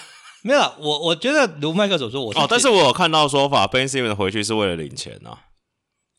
[0.43, 5.49] 没有，我我觉得如麦克所说，我哦，但是我有看到说法，Ben Simmons 回去是为了领钱啊。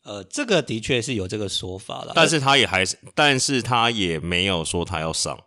[0.04, 5.38] 呃，这个的确是有这个说法的，但是他也还是，但是他也没有说他要上。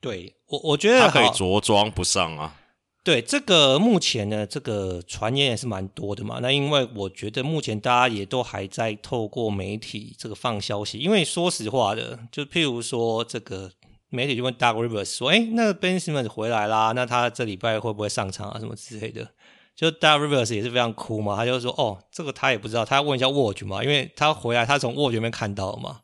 [0.00, 2.56] 对，我我觉得他可以着装不上啊。
[3.02, 6.38] 对，这个目前呢，这个传言也是蛮多的嘛。
[6.42, 13.70] 那因为我觉得目前大家也都还在透过媒体这个放消息，因为说实话的，就譬如说这个
[14.10, 18.58] 媒体就问 Doug Rivers 说：“哎，那个 Ben Simmons 回来啦，那他这礼拜会不会上场啊？
[18.58, 19.28] 什么之类的。”
[19.74, 26.00] 就 Doc Rivers 也是非常哭嘛，他就说哦，这个他也不知道，他要问一下 Woj 嘛，因为他回来他从 Woj 那边看到了嘛，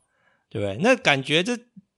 [0.48, 0.78] 对不对？
[0.82, 1.54] 那感觉这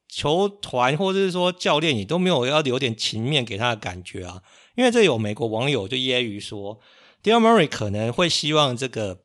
[0.08, 4.42] 球团或者是说教练，你都没有要留点情面给他的感觉啊，
[4.74, 6.80] 因为这有美国网友就揶揄说
[7.22, 9.20] ，Daryl Morey 可能会希望这个。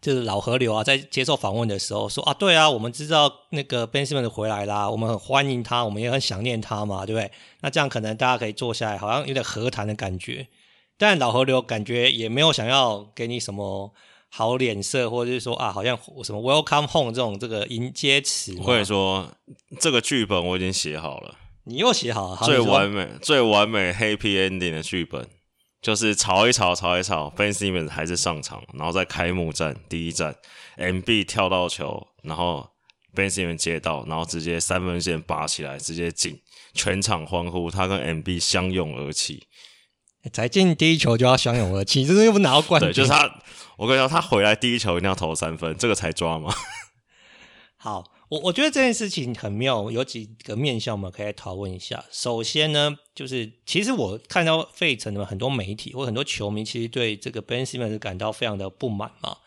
[0.00, 7.28] 就是老河流啊，在接受访问的时候说啊，对啊，我们知道那个 Ben Simmons 回来啦，我们很欢迎他，我们也很想念他嘛，对不对？
[7.62, 10.46] 那这样可能大家可以坐下来，好像有点和谈的感觉。
[10.96, 13.92] 但老河流感觉也没有想要给你什么
[14.30, 18.54] 好脸色，或者是说啊，好像什么 Welcome Home 这种这个迎接词。
[18.60, 19.30] 或者说
[19.80, 25.28] 这个剧本我已经写好了，你又写好了，好最完美、最完美 Happy Ending 的剧本。
[25.80, 30.34] 就是吵一吵，吵一吵，Ben Simmons 还是上场，然后在开幕战第一战
[30.76, 32.68] ，MB 跳到球，然后
[33.14, 36.36] Ben Simmons 接到，然后直接三分线拔起来，直接进，
[36.74, 39.46] 全场欢呼，他跟 MB 相拥而泣，
[40.32, 42.90] 才进第一球就要相拥而泣，这是又不拿到冠军。
[42.90, 43.42] 对，就是他，
[43.76, 46.52] 我跟你说，他回来第一球一定要投三分，这个才抓嘛。
[47.76, 48.04] 好。
[48.30, 52.04] 我我觉得这件事情很妙，有几个面向我们可以来讨论一下。
[52.10, 59.38] 首先呢，就是其实我看到费城的很多媒体或很多球迷，其实对这个 Ben Simmons 感到非常的不满嘛。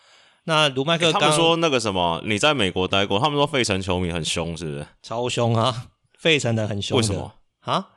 [0.46, 4.88] 那卢麦克刚刚、欸、他们说那个什么，你在美国待过，他们说费城球迷很凶，是不是？
[5.04, 5.90] 超凶啊！
[6.18, 7.90] 费城的很凶，为什么啊？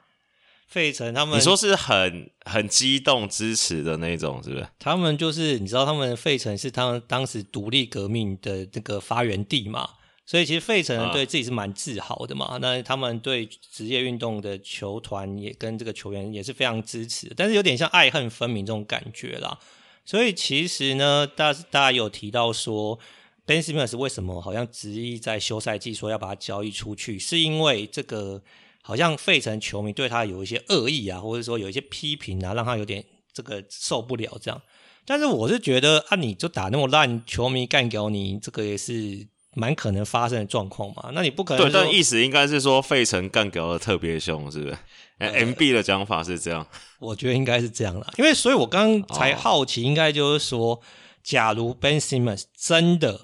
[0.74, 4.66] 费城他们你说是很很激动支持的那种，是不是？
[4.80, 9.88] 他们就是你知道，他们费城是他们当时独立革命的这个发源地嘛。
[10.26, 19.56] 所以其实费城人对自己是蛮自豪的嘛，啊、那他们对职业运动的球团也跟这个球员也是非常支持，但是有点像爱恨分明这种感觉啦。
[20.04, 22.98] 所以其实呢，大家大家有提到说
[23.46, 28.42] ，Ben Simmons 为什么好像执意在休赛季说要把他交易出去，是因为这个
[28.86, 34.62] 好像费城球迷对他有一些恶意啊，或者说有一些批评啊，让他有点这个受不了这样。
[35.06, 39.26] 但是我是觉得啊，你就打那么烂，球迷干掉你，这个也是。
[39.56, 41.12] 蛮可能发生的状况嘛？
[41.14, 41.64] 那你不可能。
[41.64, 44.76] 对，但意思应该是说费城干掉的特别凶，是不是？
[45.18, 46.66] 呃，MB 的讲法是这样。
[46.98, 50.80] 我觉得应该是这样啦，因为所以我刚刚才好奇，应该就是说，哦、
[51.22, 53.20] 假如 Ben Simmons 真的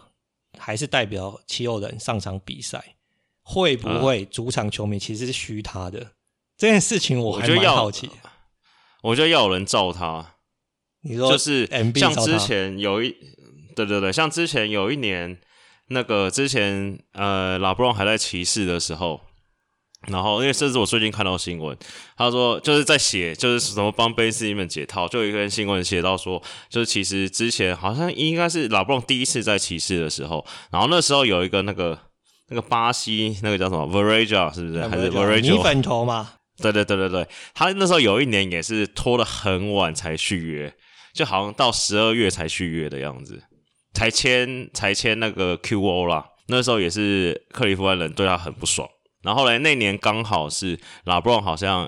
[0.57, 2.95] 还是代表七六人上场比赛，
[3.53, 6.11] 会不会主场球迷其实是虚他的、嗯、
[6.57, 7.19] 这件事情？
[7.19, 8.09] 我还蛮好奇
[9.03, 9.11] 我。
[9.11, 10.37] 我觉得要有人罩他。
[11.03, 13.15] 你说就是像之前有一，
[13.75, 15.41] 对对对，像之前有一年。
[15.93, 19.21] 那个之前呃，拉布朗还在骑士的时候，
[20.07, 21.77] 然后因为甚至我最近看到新闻，
[22.17, 31.99] 他说就是在写就是什么帮 Ben Simmons 解套，就有一篇新闻写到说，就是其实之前好像应该是拉布朗第一次在骑士的时候，然后那时候有一个那个
[32.51, 34.87] 那个巴西那个叫什么 Varejao 是不是？
[34.87, 36.33] 还是 Varejao 米粉头吗？
[36.59, 40.75] 对对对对对，他那时候有一年也是拖了很晚才续约，
[41.15, 43.43] 就好像到十二月才续约的样子。
[43.93, 48.89] 才签才签那个 QO 啦，那时候也是克利夫兰人对他很不爽。
[49.23, 51.85] 然后后来那年刚好是拉布朗好像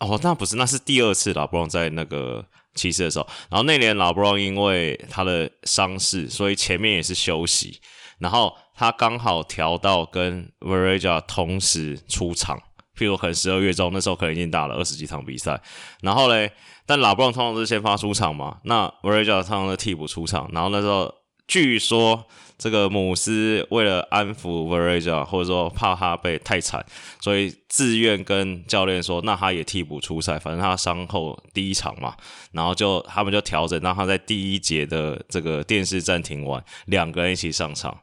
[0.00, 3.26] 哦，那不是，那是第二次拉布朗在那个骑士的时候。
[3.50, 7.80] 然后那年拉布朗因为他的伤势，所以前面也是休息。
[8.18, 12.56] 然后他刚好调到跟 Varejao 同时出场，
[12.96, 15.60] 譬如可能十二月中那时候可能已经打了二十几场比赛。
[16.00, 16.52] 然后嘞，
[16.86, 20.48] 但拉布朗通常是先发出场嘛，那 Varejao 通常是替补出场。
[20.52, 21.12] 然后那时候。
[21.48, 22.26] 据说
[22.58, 26.84] 这个姆斯为了安抚 Varejao，或者说怕他被太惨，
[27.22, 32.14] 所以自愿跟教练说，那他也替补出赛，反正他伤后第一场嘛，
[32.52, 37.98] 然后就他们就调整，让他在第一节的这个电视暂停完，两个人一起上场，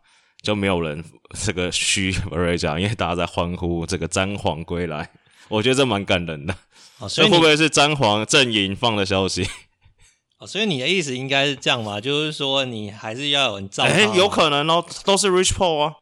[0.45, 1.03] 就没有人
[1.43, 5.11] 这个嘘 Varejao，因为大家在欢呼这个詹皇归来，
[5.49, 6.55] 我觉得这蛮感人的。
[6.99, 9.45] 哦，所以会不会是詹皇阵营放的消息？
[10.37, 11.99] 哦，所以你的意思应该是这样嘛？
[11.99, 13.89] 就是说你还是要有人罩他。
[13.89, 15.95] 哎，有可能哦，都是 Rich Paul 啊。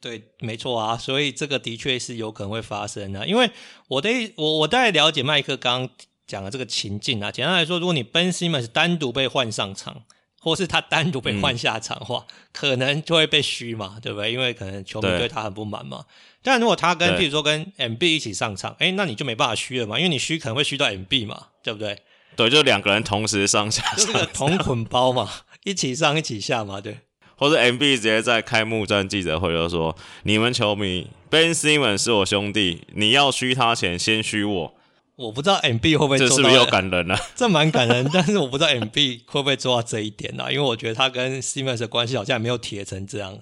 [0.00, 0.96] 对，没错啊。
[0.96, 3.26] 所以这个的确是有可能会发生的。
[3.26, 3.50] 因为
[3.88, 7.32] 我的我我大概了解麦克刚刚讲的这个情境啊。
[7.32, 10.04] 简单来说，如果你 Ben Simmons 单独被换上场，
[10.42, 14.32] 或是他单独被换下场的话，嗯、可能就会被虚嘛，对不对？
[14.32, 16.04] 因为可能球迷对他很不满嘛。
[16.42, 21.96] 但如果他跟譬如说跟 MB 一起上场，哎，那你就没办法虚了嘛，因为你虚可能会虚到 MB 嘛，对不对？
[22.34, 25.30] 对，就两个人同时上下上，就是个同捆包嘛，
[25.62, 26.98] 一起上一起下嘛，对。
[27.36, 34.74] 或者 MB 直接在开幕战记者会就说：“你们球迷，Ben Simmons 是我兄弟，你要虚他前先虚我。”
[35.22, 37.18] 我不知道 MB 会不会做到，这是不是又感人啊？
[37.36, 40.50] 这蛮感人，但是我不知道 MB 会不会做到这一点啊？
[40.50, 43.38] 因为我觉得他跟 Simmons 的关系好像也没有铁成这样。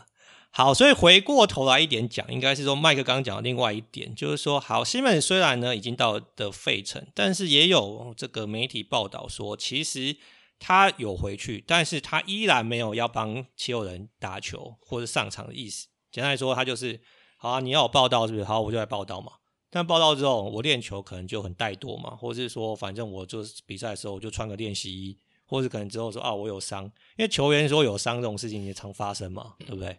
[0.52, 10.16] 好，所以回过头来一点讲，应该是说麦克刚刚讲的另外一点，就是说，好，西门虽然呢已经到了的费城，但是也有这个媒体报道说，其实
[10.58, 15.86] 他有回去，但是他依然没有要帮七六人打球或者上场的意思。
[16.10, 17.00] 简单来说，他就是
[17.36, 18.44] 好啊，你要我报道是不是？
[18.44, 19.34] 好，我就来报道嘛。
[19.70, 26.84] 但报道之后，我练球可能就很怠惰嘛，或者是说，反正我就是比赛的时候我就穿个练习衣，或者可能之后说啊，我有伤，
[27.16, 29.96] 因为球员说有伤这种事情也常发生嘛，对不对？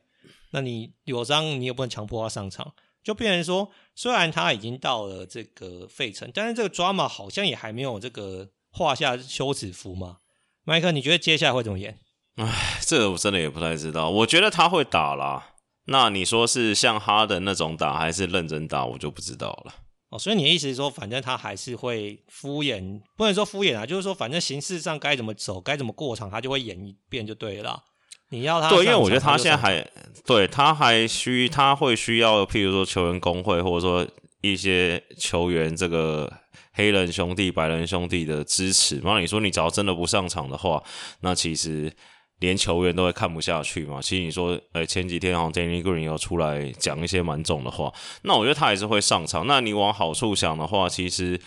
[0.52, 10.18] 那你有伤，你也不能强迫他上场，就变成说，虽然他已经到了这个费城，但是这个 drama 好像也还没有这个画下休止符嘛。
[10.64, 11.98] 麦克，你觉得接下来会怎么演？
[12.36, 14.10] 唉，这个我真的也不太知道。
[14.10, 15.56] 我觉得他会打啦。
[15.86, 19.74] 那你说是像哈登那种打，还是认真打，我就不知道了。
[20.10, 27.84] 哦，所以你的意思是说，反正他还是会敷衍，不能说敷衍啊，就是说，反正形式上该怎么走，该怎么过场，他就会演一遍就对了。
[28.30, 29.86] 你要他对，因为我觉得他现在还
[30.26, 34.08] 对他还需他会需要，譬如说球员工会，或者说
[34.42, 36.32] 一些球员这个。
[36.74, 40.82] 黑人兄弟、白人兄弟的支持，那你说你只要真的不上场的话，
[41.20, 41.94] 那其实
[42.42, 44.02] 连球员都会看不下去嘛。
[44.02, 49.48] 其实你说，呃、前几天好像 Danny Green 有出来讲一些蛮重的话，那我觉得他还是会上场。
[49.48, 51.40] 那你往好处想的话，其实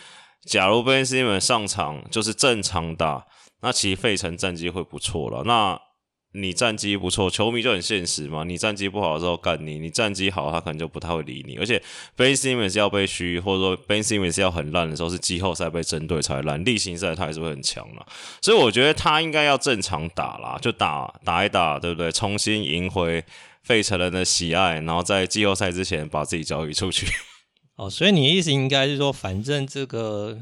[0.46, 3.26] 假如 Ben Simmons 上场就是正常打，
[3.60, 5.42] 那其实费城战绩会不错了。
[5.44, 5.78] 那
[6.36, 8.42] 你战绩不错，球迷就很现实嘛。
[8.42, 11.56] 你战绩不好的时候干你，你战绩好，他可能就不太会理你。
[11.58, 11.80] 而且
[12.16, 18.04] Ben Simmons 要被嘘，或者说 Ben Simmons 要很烂的时候，是季后赛被针对才烂，例行赛他还是会很强啦。
[18.42, 22.10] 所以我觉得他应该要正常打啦，就打打一打，对不对？
[22.10, 23.24] 重新赢回
[23.62, 27.06] 费城人的喜爱，然后在季后赛之前把自己交易出去。
[27.78, 30.40] 哦，所以你的意思应该是说，反正这个。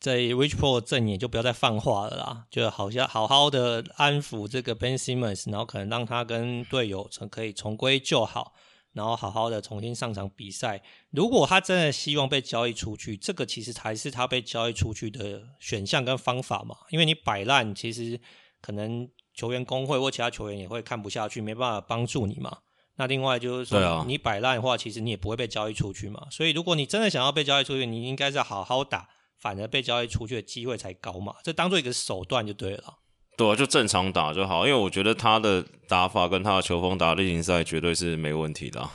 [0.00, 8.54] 在 Rich Paul 阵营就不要再放话了啦，就好像好好的安抚这个 Ben Simmons，然后可能让他跟队友从可以重归旧好，
[8.94, 10.82] 然后好好的重新上场比赛。
[11.10, 16.74] 如果他真的希望被交易出去，这个其实才是他被交易出去的选项跟方法嘛。
[16.88, 18.18] 因为你摆烂，其实
[18.62, 22.56] 可能球员工会或其他球员也会看不下去，没办法帮助你嘛。
[22.96, 26.26] 那另外就是说，你摆烂的话，其实你也不会被交易出去嘛。
[26.30, 29.10] 所以如果你真的想要被交易出去，你应该是要好好打。
[29.40, 32.98] 反而被交易出去的机会才高嘛，这当做一个手段就对了。
[33.36, 38.90] 对啊，就正常打就好，因为我觉得他的打法跟他的球风打例行赛绝对是没问题的。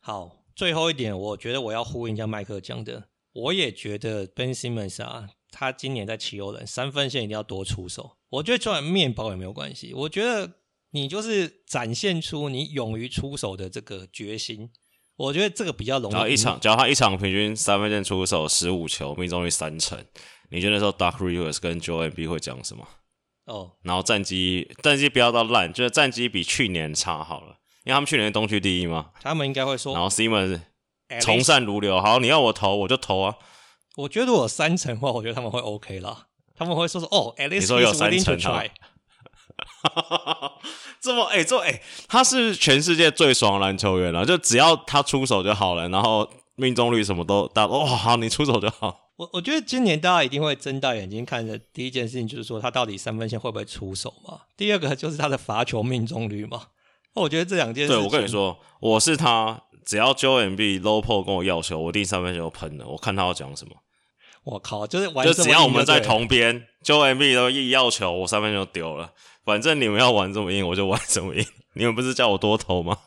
[0.00, 8.16] 好，最后一点，我觉得我要呼应一下麦克讲的，我也觉得 Ben Simmons 啊，他今年在七欧人三分线一定要多出手。
[8.30, 10.54] 我觉得就算面包也没有关系，我觉得
[10.90, 14.70] 你就是展现出你勇于出手的这个决心。
[15.16, 16.14] 我觉得这个比较容易。
[16.14, 19.98] 然后一场，只要他一场平均三分线出手十五球，命中率三成，
[20.50, 22.86] 你觉得那时候 Doc Rivers 跟 Joel Embiid 会讲什么？
[23.46, 29.10] 哦，然后战绩战绩不要到烂，就是战绩比去年差好了，因为他们去年东区第一嘛。
[29.20, 29.92] 他们应该会说。
[29.92, 30.60] 然后 Simmons
[31.20, 33.36] 从善如流，好，你要我投我就投啊。
[33.96, 36.26] 我觉得我有三成的话，我觉得他们会 OK 啦。
[36.56, 38.64] 他们会说说哦，at least 你说有三成哈。
[41.00, 49.00] 这么哎、欸，这哎、欸，他是全世界最爽的篮球员了，就只要他出手就好了，然后命中率什么都大，哦，好，你出手就好。
[49.16, 54.40] 我我觉得今年大家一定会睁大眼睛看的第一件事情就是说他到底三分线会不会出手嘛？
[54.56, 56.62] 第二个就是他的罚球命中率嘛。
[57.14, 63.76] 我觉得这两件事情，对，我跟你说，我是他，只要 Joel Embiid low post 跟我要球，我第三分线就喷了，我看他要讲什么。
[64.42, 69.12] 我靠，就是玩就只要我们在同边，Joel Embiid 都一要球，我三分就丢了。
[69.44, 71.46] 反正你们要玩这么硬，我就玩这么硬。
[71.74, 72.98] 你们不是叫我多投吗？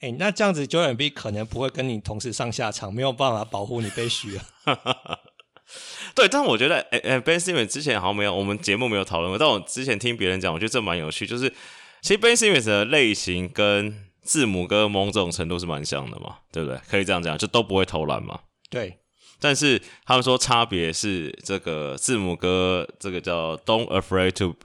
[0.00, 4.44] 哎、欸，那这样子，Joel Embiid 可能不会跟你同时上下场，没有办法保护你被虚啊。
[6.14, 9.38] 对，但我觉得，哎、欸、哎、欸、Ben Simmons 之前好像没有，我们节目没有讨论过。
[9.38, 11.26] 但我之前听别人讲，我觉得这蛮有趣。
[11.26, 11.48] 就是
[12.00, 16.80] 其实 Ben Simmons 的类型跟字母哥某种程度是蛮像的嘛，对不对？
[16.88, 18.40] 可以这样讲，就都不会投篮嘛。
[18.70, 18.98] 对。
[19.40, 24.56] 但是他们说差别是这个字母哥这个叫 Don't afraid to。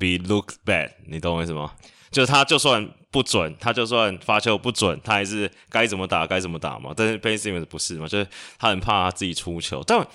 [0.00, 1.74] Be look bad，你懂我意思吗？
[2.10, 6.94] 就是他就算不准，他就算发球不准，他还是该怎么打该怎么打嘛。
[6.96, 8.08] 但是 Ben Simmons 不是嘛？
[8.08, 8.26] 就是
[8.58, 10.08] 他很怕他自己出球，但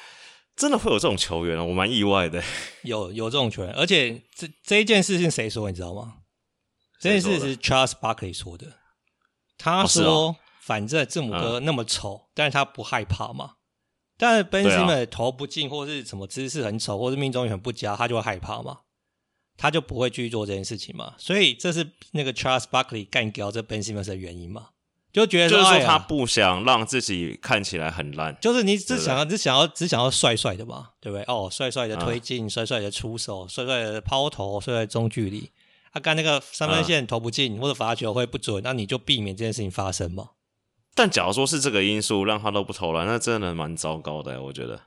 [0.54, 2.40] 真的会有这种球员啊，我蛮意外的。
[2.84, 6.14] 有有这种球员，而且这这一件事情谁说你知道吗？
[7.00, 8.66] 这件事是 Charles Barkley 说的。
[9.58, 13.54] 他说：“哦哦、反正字母哥那么丑，嗯、但是他不害怕嘛。
[14.16, 18.78] 但是 Ben Simmons 投不进，或是什么姿势很丑，或是命中率很不佳，他就会害怕嘛。”
[19.56, 24.70] 他就不会继续做这件事情嘛，所以这是那个 Charles Barkley 干掉这 Ben Simmons 的原因嘛，
[25.12, 31.24] 就觉得说，就是说他不想让自己看起来很烂，就是你只想要只想要只想要帅帅的嘛，对不对？
[31.28, 35.50] 哦，帅帅的推进，帅帅的出手，帅帅的抛投，帅帅的中距离，
[35.92, 40.30] 他、啊、干那个三分线投不进或者罚球会不准，那你就避免这件事情发生嘛。
[40.94, 44.80] 但假如说是这个因素让他都不投篮，那真的蛮糟糕的，我觉得。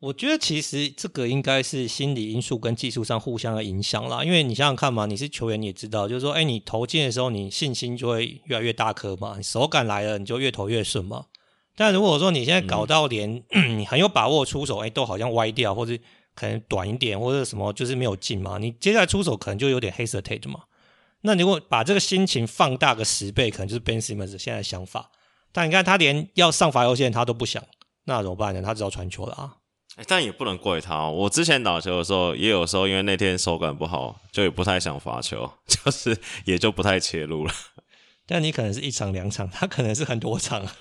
[0.00, 4.22] 我觉得其实这个应该是心理因素跟技术上互相的影响啦。
[4.22, 11.26] 因为你想想看嘛，你是球员，你也知道，就是说，哎，你投进的时候，你信心就会越来越大颗嘛，你手感来了，你就越投越顺嘛。
[11.74, 15.98] 但如果说你现在搞到连、嗯、你很有把握出手，哎，都好像歪掉，或者
[16.36, 20.60] 可能短一点，或者什么就是没有进嘛，你接下来出手可能就有点 hesitate 嘛。
[21.22, 25.10] 那如果把这个心情放大个十倍，可能就是 Ben Simmons 现在的想法。
[25.50, 27.60] 但你看他连要上罚球线他都不想，
[28.04, 28.62] 那怎么办呢？
[28.62, 29.57] 他只要传球了啊。
[30.06, 31.10] 但也不能怪他哦。
[31.10, 37.52] 我之前打球的时候，也有时候因为那天手感不好，就也不太想罚球， 就是也就不太切入了。
[38.26, 40.66] 但你可能是一场两场，他可能是很多场。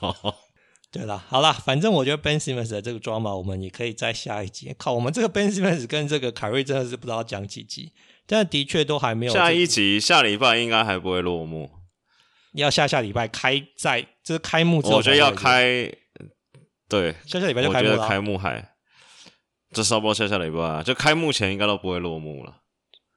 [0.90, 4.74] 对了，好了，反正我觉得 Ben Simmons 的这个 drama，我们也可以在下一集。
[4.78, 7.92] 靠，我们这个 Ben Simmons 跟这个凯瑞真的是不知道讲几集，
[8.26, 9.32] 但的确都还没有。
[9.32, 11.70] 下一集下礼拜应该还不会落幕，
[12.54, 15.92] 要下下礼拜开在就是开幕之后，我觉得要开。
[16.88, 17.92] 对，下下礼拜就开幕了。
[17.92, 18.74] 我觉得开幕还，
[19.72, 22.62] 这稍不下下礼拜啊，就开幕前应该都不会落幕了。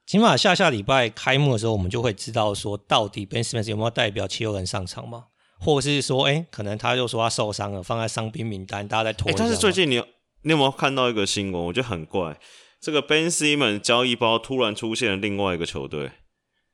[0.05, 5.25] 起码下下礼拜开幕的时候，我们就会知道说，到底 Ben Simmons 有没有代表七六人上场吗？
[5.59, 9.31] 或者是说，哎，可能他就说他受伤了，放在伤兵名单，大家在拖。
[9.37, 10.07] 但是最近你有
[10.41, 11.65] 你有没有看到一个新闻？
[11.65, 12.39] 我觉得很怪，
[12.81, 16.11] 这个 Ben Simmons 交易包突然出现了另外一个球队，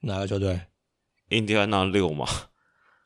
[0.01, 0.61] 哪个球队？
[1.29, 2.25] 印第安纳六吗。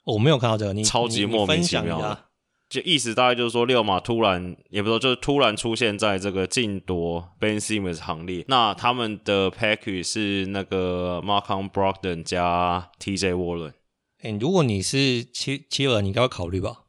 [0.03, 2.25] 我没有看到这个，你超级莫名其妙的。
[2.69, 8.45] 就意思大概就是说，六马突然也不说，就是突然出现在这个竞夺 Ben Simmons 行列。
[8.47, 13.73] 那他们的 package 是那个 MARKON Brogdon 加 TJ Warren。
[14.21, 16.83] 哎、欸，如果你是七七二，你应该会考虑吧？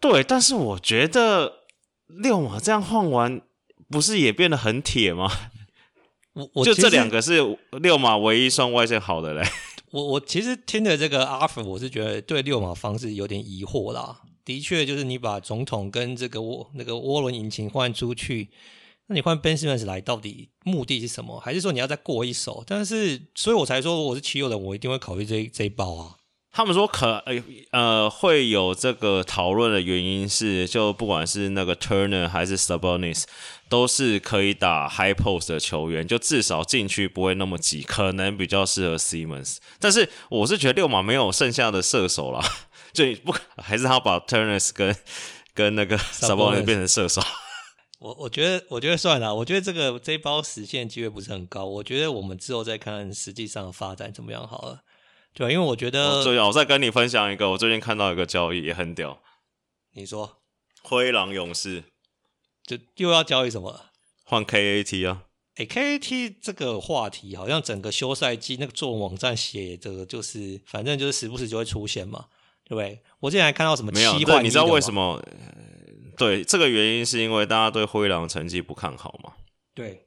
[0.00, 1.52] 对，但是我觉得
[2.06, 3.42] 六马这样换完，
[3.90, 5.30] 不是也变得很铁吗？
[6.32, 9.42] 我我 就这两个是六马唯一算外线好的嘞。
[9.90, 14.22] 我我其实听着这个 offer，我是觉得对六马方式有点疑惑啦。
[14.46, 18.48] 的确，就是你把总统跟这个涡那个涡轮引擎换出去，
[19.08, 21.40] 那你换 Ben Simmons 来，到底目的是什么？
[21.40, 22.62] 还是说你要再过一手？
[22.64, 26.14] 但是，所以我才说，如果我是七六人，我一定会考虑这这一包啊。
[26.52, 27.42] 他们说可呃
[27.72, 33.24] 呃会有这个讨论的原因是，就不管是那个 Turner 还是 Sabonis，
[33.68, 39.58] 都是可以打 High Post 的球员，就至少禁区不会那么挤，可能比较适合 Simmons。
[39.78, 42.42] 但是我是觉得六马没有剩下的射手了。
[42.96, 44.96] 所以不还是他把 Turner 跟
[45.54, 47.20] 跟那个 Sabonis 变成射手。
[47.98, 51.64] 我我觉得我觉得算了，我觉得这个这一包实现机会不是很高。
[51.64, 54.80] 我觉得我们之后再看实际上的发展怎么样好了。
[55.34, 59.22] 对，因为我觉得，对啊，我再跟你分享一个，我最近看到一个交易也很屌。
[59.92, 60.38] 你说，
[60.82, 61.84] 灰狼勇士
[62.66, 63.86] 就又要交易什么？
[64.24, 65.24] 换 KAT 啊？
[65.56, 72.26] 哎，KAT 这个话题好像整个休赛季那个作文网站写这个就是，反正就是时不时就会出现嘛。
[72.68, 73.00] 对不对？
[73.20, 73.92] 我之前还看到什么？
[73.92, 74.12] 没有，
[74.42, 75.22] 你知道为什么？
[76.16, 79.34] 对，这个原因是因为大家对灰狼成绩不看好嘛。
[79.74, 80.02] 对。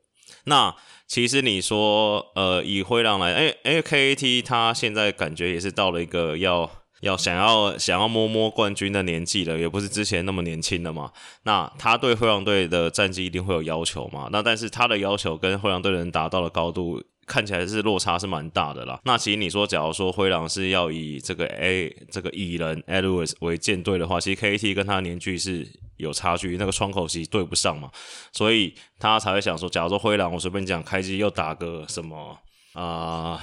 [0.46, 0.76] 那
[1.08, 6.70] 其实你说，呃，以灰狼来，哎哎，KAT 他现在感觉也是到了一个要
[7.02, 11.12] 要想要想要摸摸冠军的年纪了，也不是之前那么年轻了嘛。
[11.44, 14.30] 那他对灰狼队的战绩一定会有要求嘛？
[14.32, 17.04] 那但是他的要求跟灰狼队人达到的高度。
[17.30, 19.00] 看起来是落差是蛮大的啦。
[19.06, 25.66] 那其实你说，假如说灰狼是要以这个 A 这个蚁人 Edwards 为舰队的话，其实 KAT 跟他年纪是
[25.98, 27.92] 有差距，那个窗口其实对不上嘛，
[28.34, 32.38] 所以他才会想说，假如说灰狼我随便讲开机又打个什么
[32.74, 33.40] 啊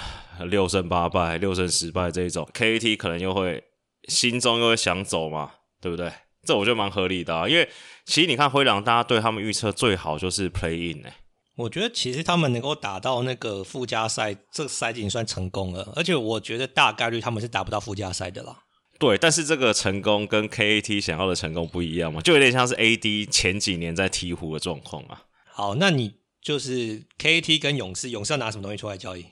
[0.51, 3.63] 六胜八败、六胜十败这一种，KAT 可能又会
[4.09, 6.11] 心中又会想走嘛，对不对？
[6.45, 7.69] 这我觉得蛮合理的啊，因为
[8.05, 11.13] 其实你看灰狼，大家对他们预测最好就是 Play In 哎、
[11.57, 15.93] 我觉得其实他们能够打到那个附加赛，这个赛季已经算成功了。
[15.97, 18.65] 而且我觉得大概率他们是达不到附加赛的啦。
[18.99, 25.23] 对，但是这个成功跟 KAT 想要的成功不一样嘛，就有点像是 AD 前几年在鹈鹕的状况啊。
[25.47, 29.27] 好，那你就是 KAT 跟勇士，勇士要拿什么东西出来交易？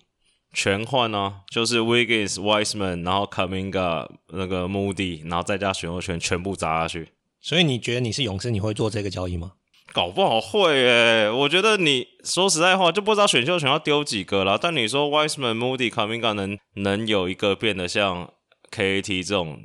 [0.53, 7.09] 全换呢，就是 Wiggins、Wiseman，然后 Kaminga 那个 Moody，然后再加选秀权，全部砸下去。
[7.41, 9.53] 所以你觉得你是勇士，你会做这个交易吗？
[9.93, 14.59] 搞不好会诶，我觉得你说实在话就不知道选秀权要丢几个了。
[14.61, 18.29] 但你说 Wiseman、Moody、c o m i n g a 能能有一个变得像
[18.73, 19.59] KAT 这种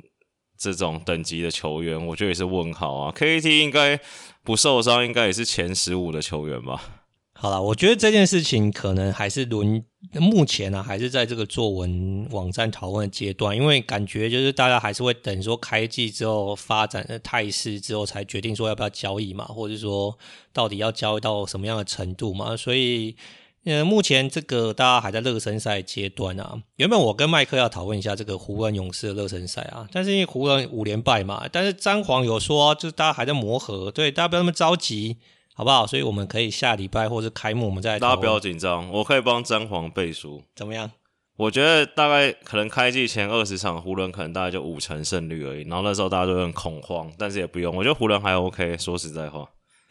[0.58, 3.12] 这种等级的球员，我觉得也是问号啊。
[3.16, 3.98] KAT 应该
[4.44, 6.99] 不受伤，应该也是前十五的球员吧。
[7.42, 9.82] 好了，我觉得这件事情可能还是轮
[10.12, 20.14] 目前呢、啊，还是在这个作文网站讨论的阶段，因为感觉就是大家还是会等说开季之后发展的态势之后，才决定说要不要交易嘛，或者说
[20.52, 22.54] 到底要交易到什么样的程度嘛。
[22.54, 23.16] 所以，
[23.64, 26.62] 呃，目前这个大家还在热身赛阶段啊。
[26.76, 35.16] 原本我跟麦克要讨论一下这个湖人勇士的热身赛啊，但是因为湖人五连败嘛，但是詹皇有说就是大家还在磨合，对，大家不要那么着急。
[35.60, 35.86] 好不好？
[35.86, 37.98] 所以我们可以下礼拜或者开幕，我们再来。
[37.98, 40.42] 大家不要紧张，我可以帮詹皇背书。
[40.56, 40.90] 怎么样？
[41.36, 45.68] 我觉得大概可能开季前二十场，湖人可能大概就五成胜率而已。
[45.68, 48.78] 然后那时候大家都很恐慌，但是也不用，我觉得湖人还 OK。
[48.78, 49.40] 说实在话，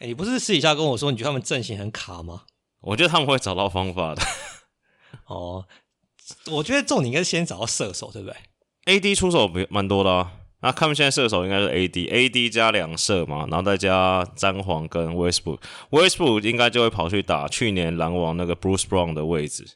[0.00, 2.42] 哎、欸，你不是私底下跟我说，你觉得他们阵型很卡吗？
[2.82, 4.22] 我觉得他们会找到方法的。
[5.26, 5.64] 哦，
[6.50, 8.36] 我觉得重点应该是先找到射手，对不对
[8.86, 10.32] ？AD 出手蛮多的啊。
[10.62, 19.66] 那他们现在射手应该是 AD，AD 加两射嘛，然后再加詹皇跟 Westbrook，Westbrook 应该就会跑去打去年篮网那个 Bruce Brown 的位置。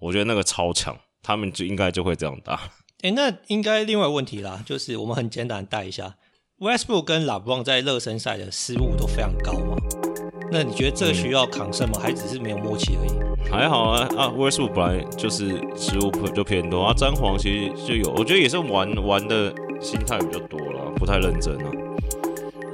[0.00, 0.96] 我觉得那个超强。
[1.24, 2.54] 他们就应该就会这样打。
[3.02, 6.16] 哎、欸，那应该另外问题啦，就是我们很简单带一下
[6.58, 9.76] ，Westbrook 跟 LeBron 在热身赛的失误都非常高嘛。
[10.50, 12.00] 那你觉得这个需要扛胜吗？
[12.02, 13.31] 还只是没有默契而已？
[13.50, 21.70] 还好啊啊，Westbrook 本来就是失误就偏多啊，詹皇其实就有，我觉得也是玩玩的心态比较多了，不太认真啊。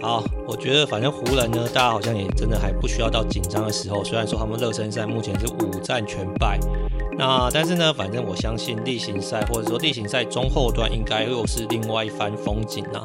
[0.00, 4.04] 好，我觉得反正湖人呢，大家好像也真的还不需要到紧张的时候。
[4.04, 6.60] 虽然说他们热身赛目前是五战全败。
[7.18, 13.02] 那但是呢，反正我相信例行赛或者说例行赛中后段应该又是另外一番风景、啊。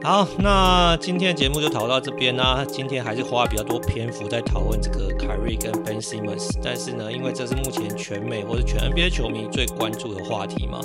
[0.00, 2.64] 好，那今天的节目就讨论到这边啦。
[2.66, 10.80] 今天还是花比较多篇幅在讨论这个凯瑞跟 Ben Simmons，但是呢，因为这是目前全美或者全 NBA 球迷最关注的话题嘛。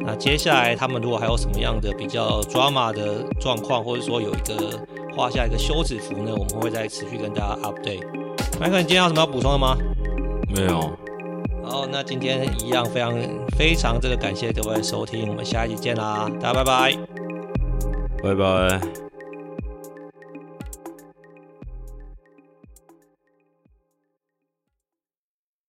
[0.00, 4.78] 那接下来他们如果还有什么样的比较 drama 的状况，或者说有一个
[5.16, 8.02] 画下一个休止符呢，我们会再持续跟大家 update。
[8.60, 9.76] 麦克，你今天有什么要补充的吗？
[10.54, 10.90] 没有。
[11.64, 13.12] 好，那今天一样非常
[13.56, 16.98] 非常这个感谢各位收听，我们下一集见啦，大家拜拜，
[18.26, 19.05] 拜拜。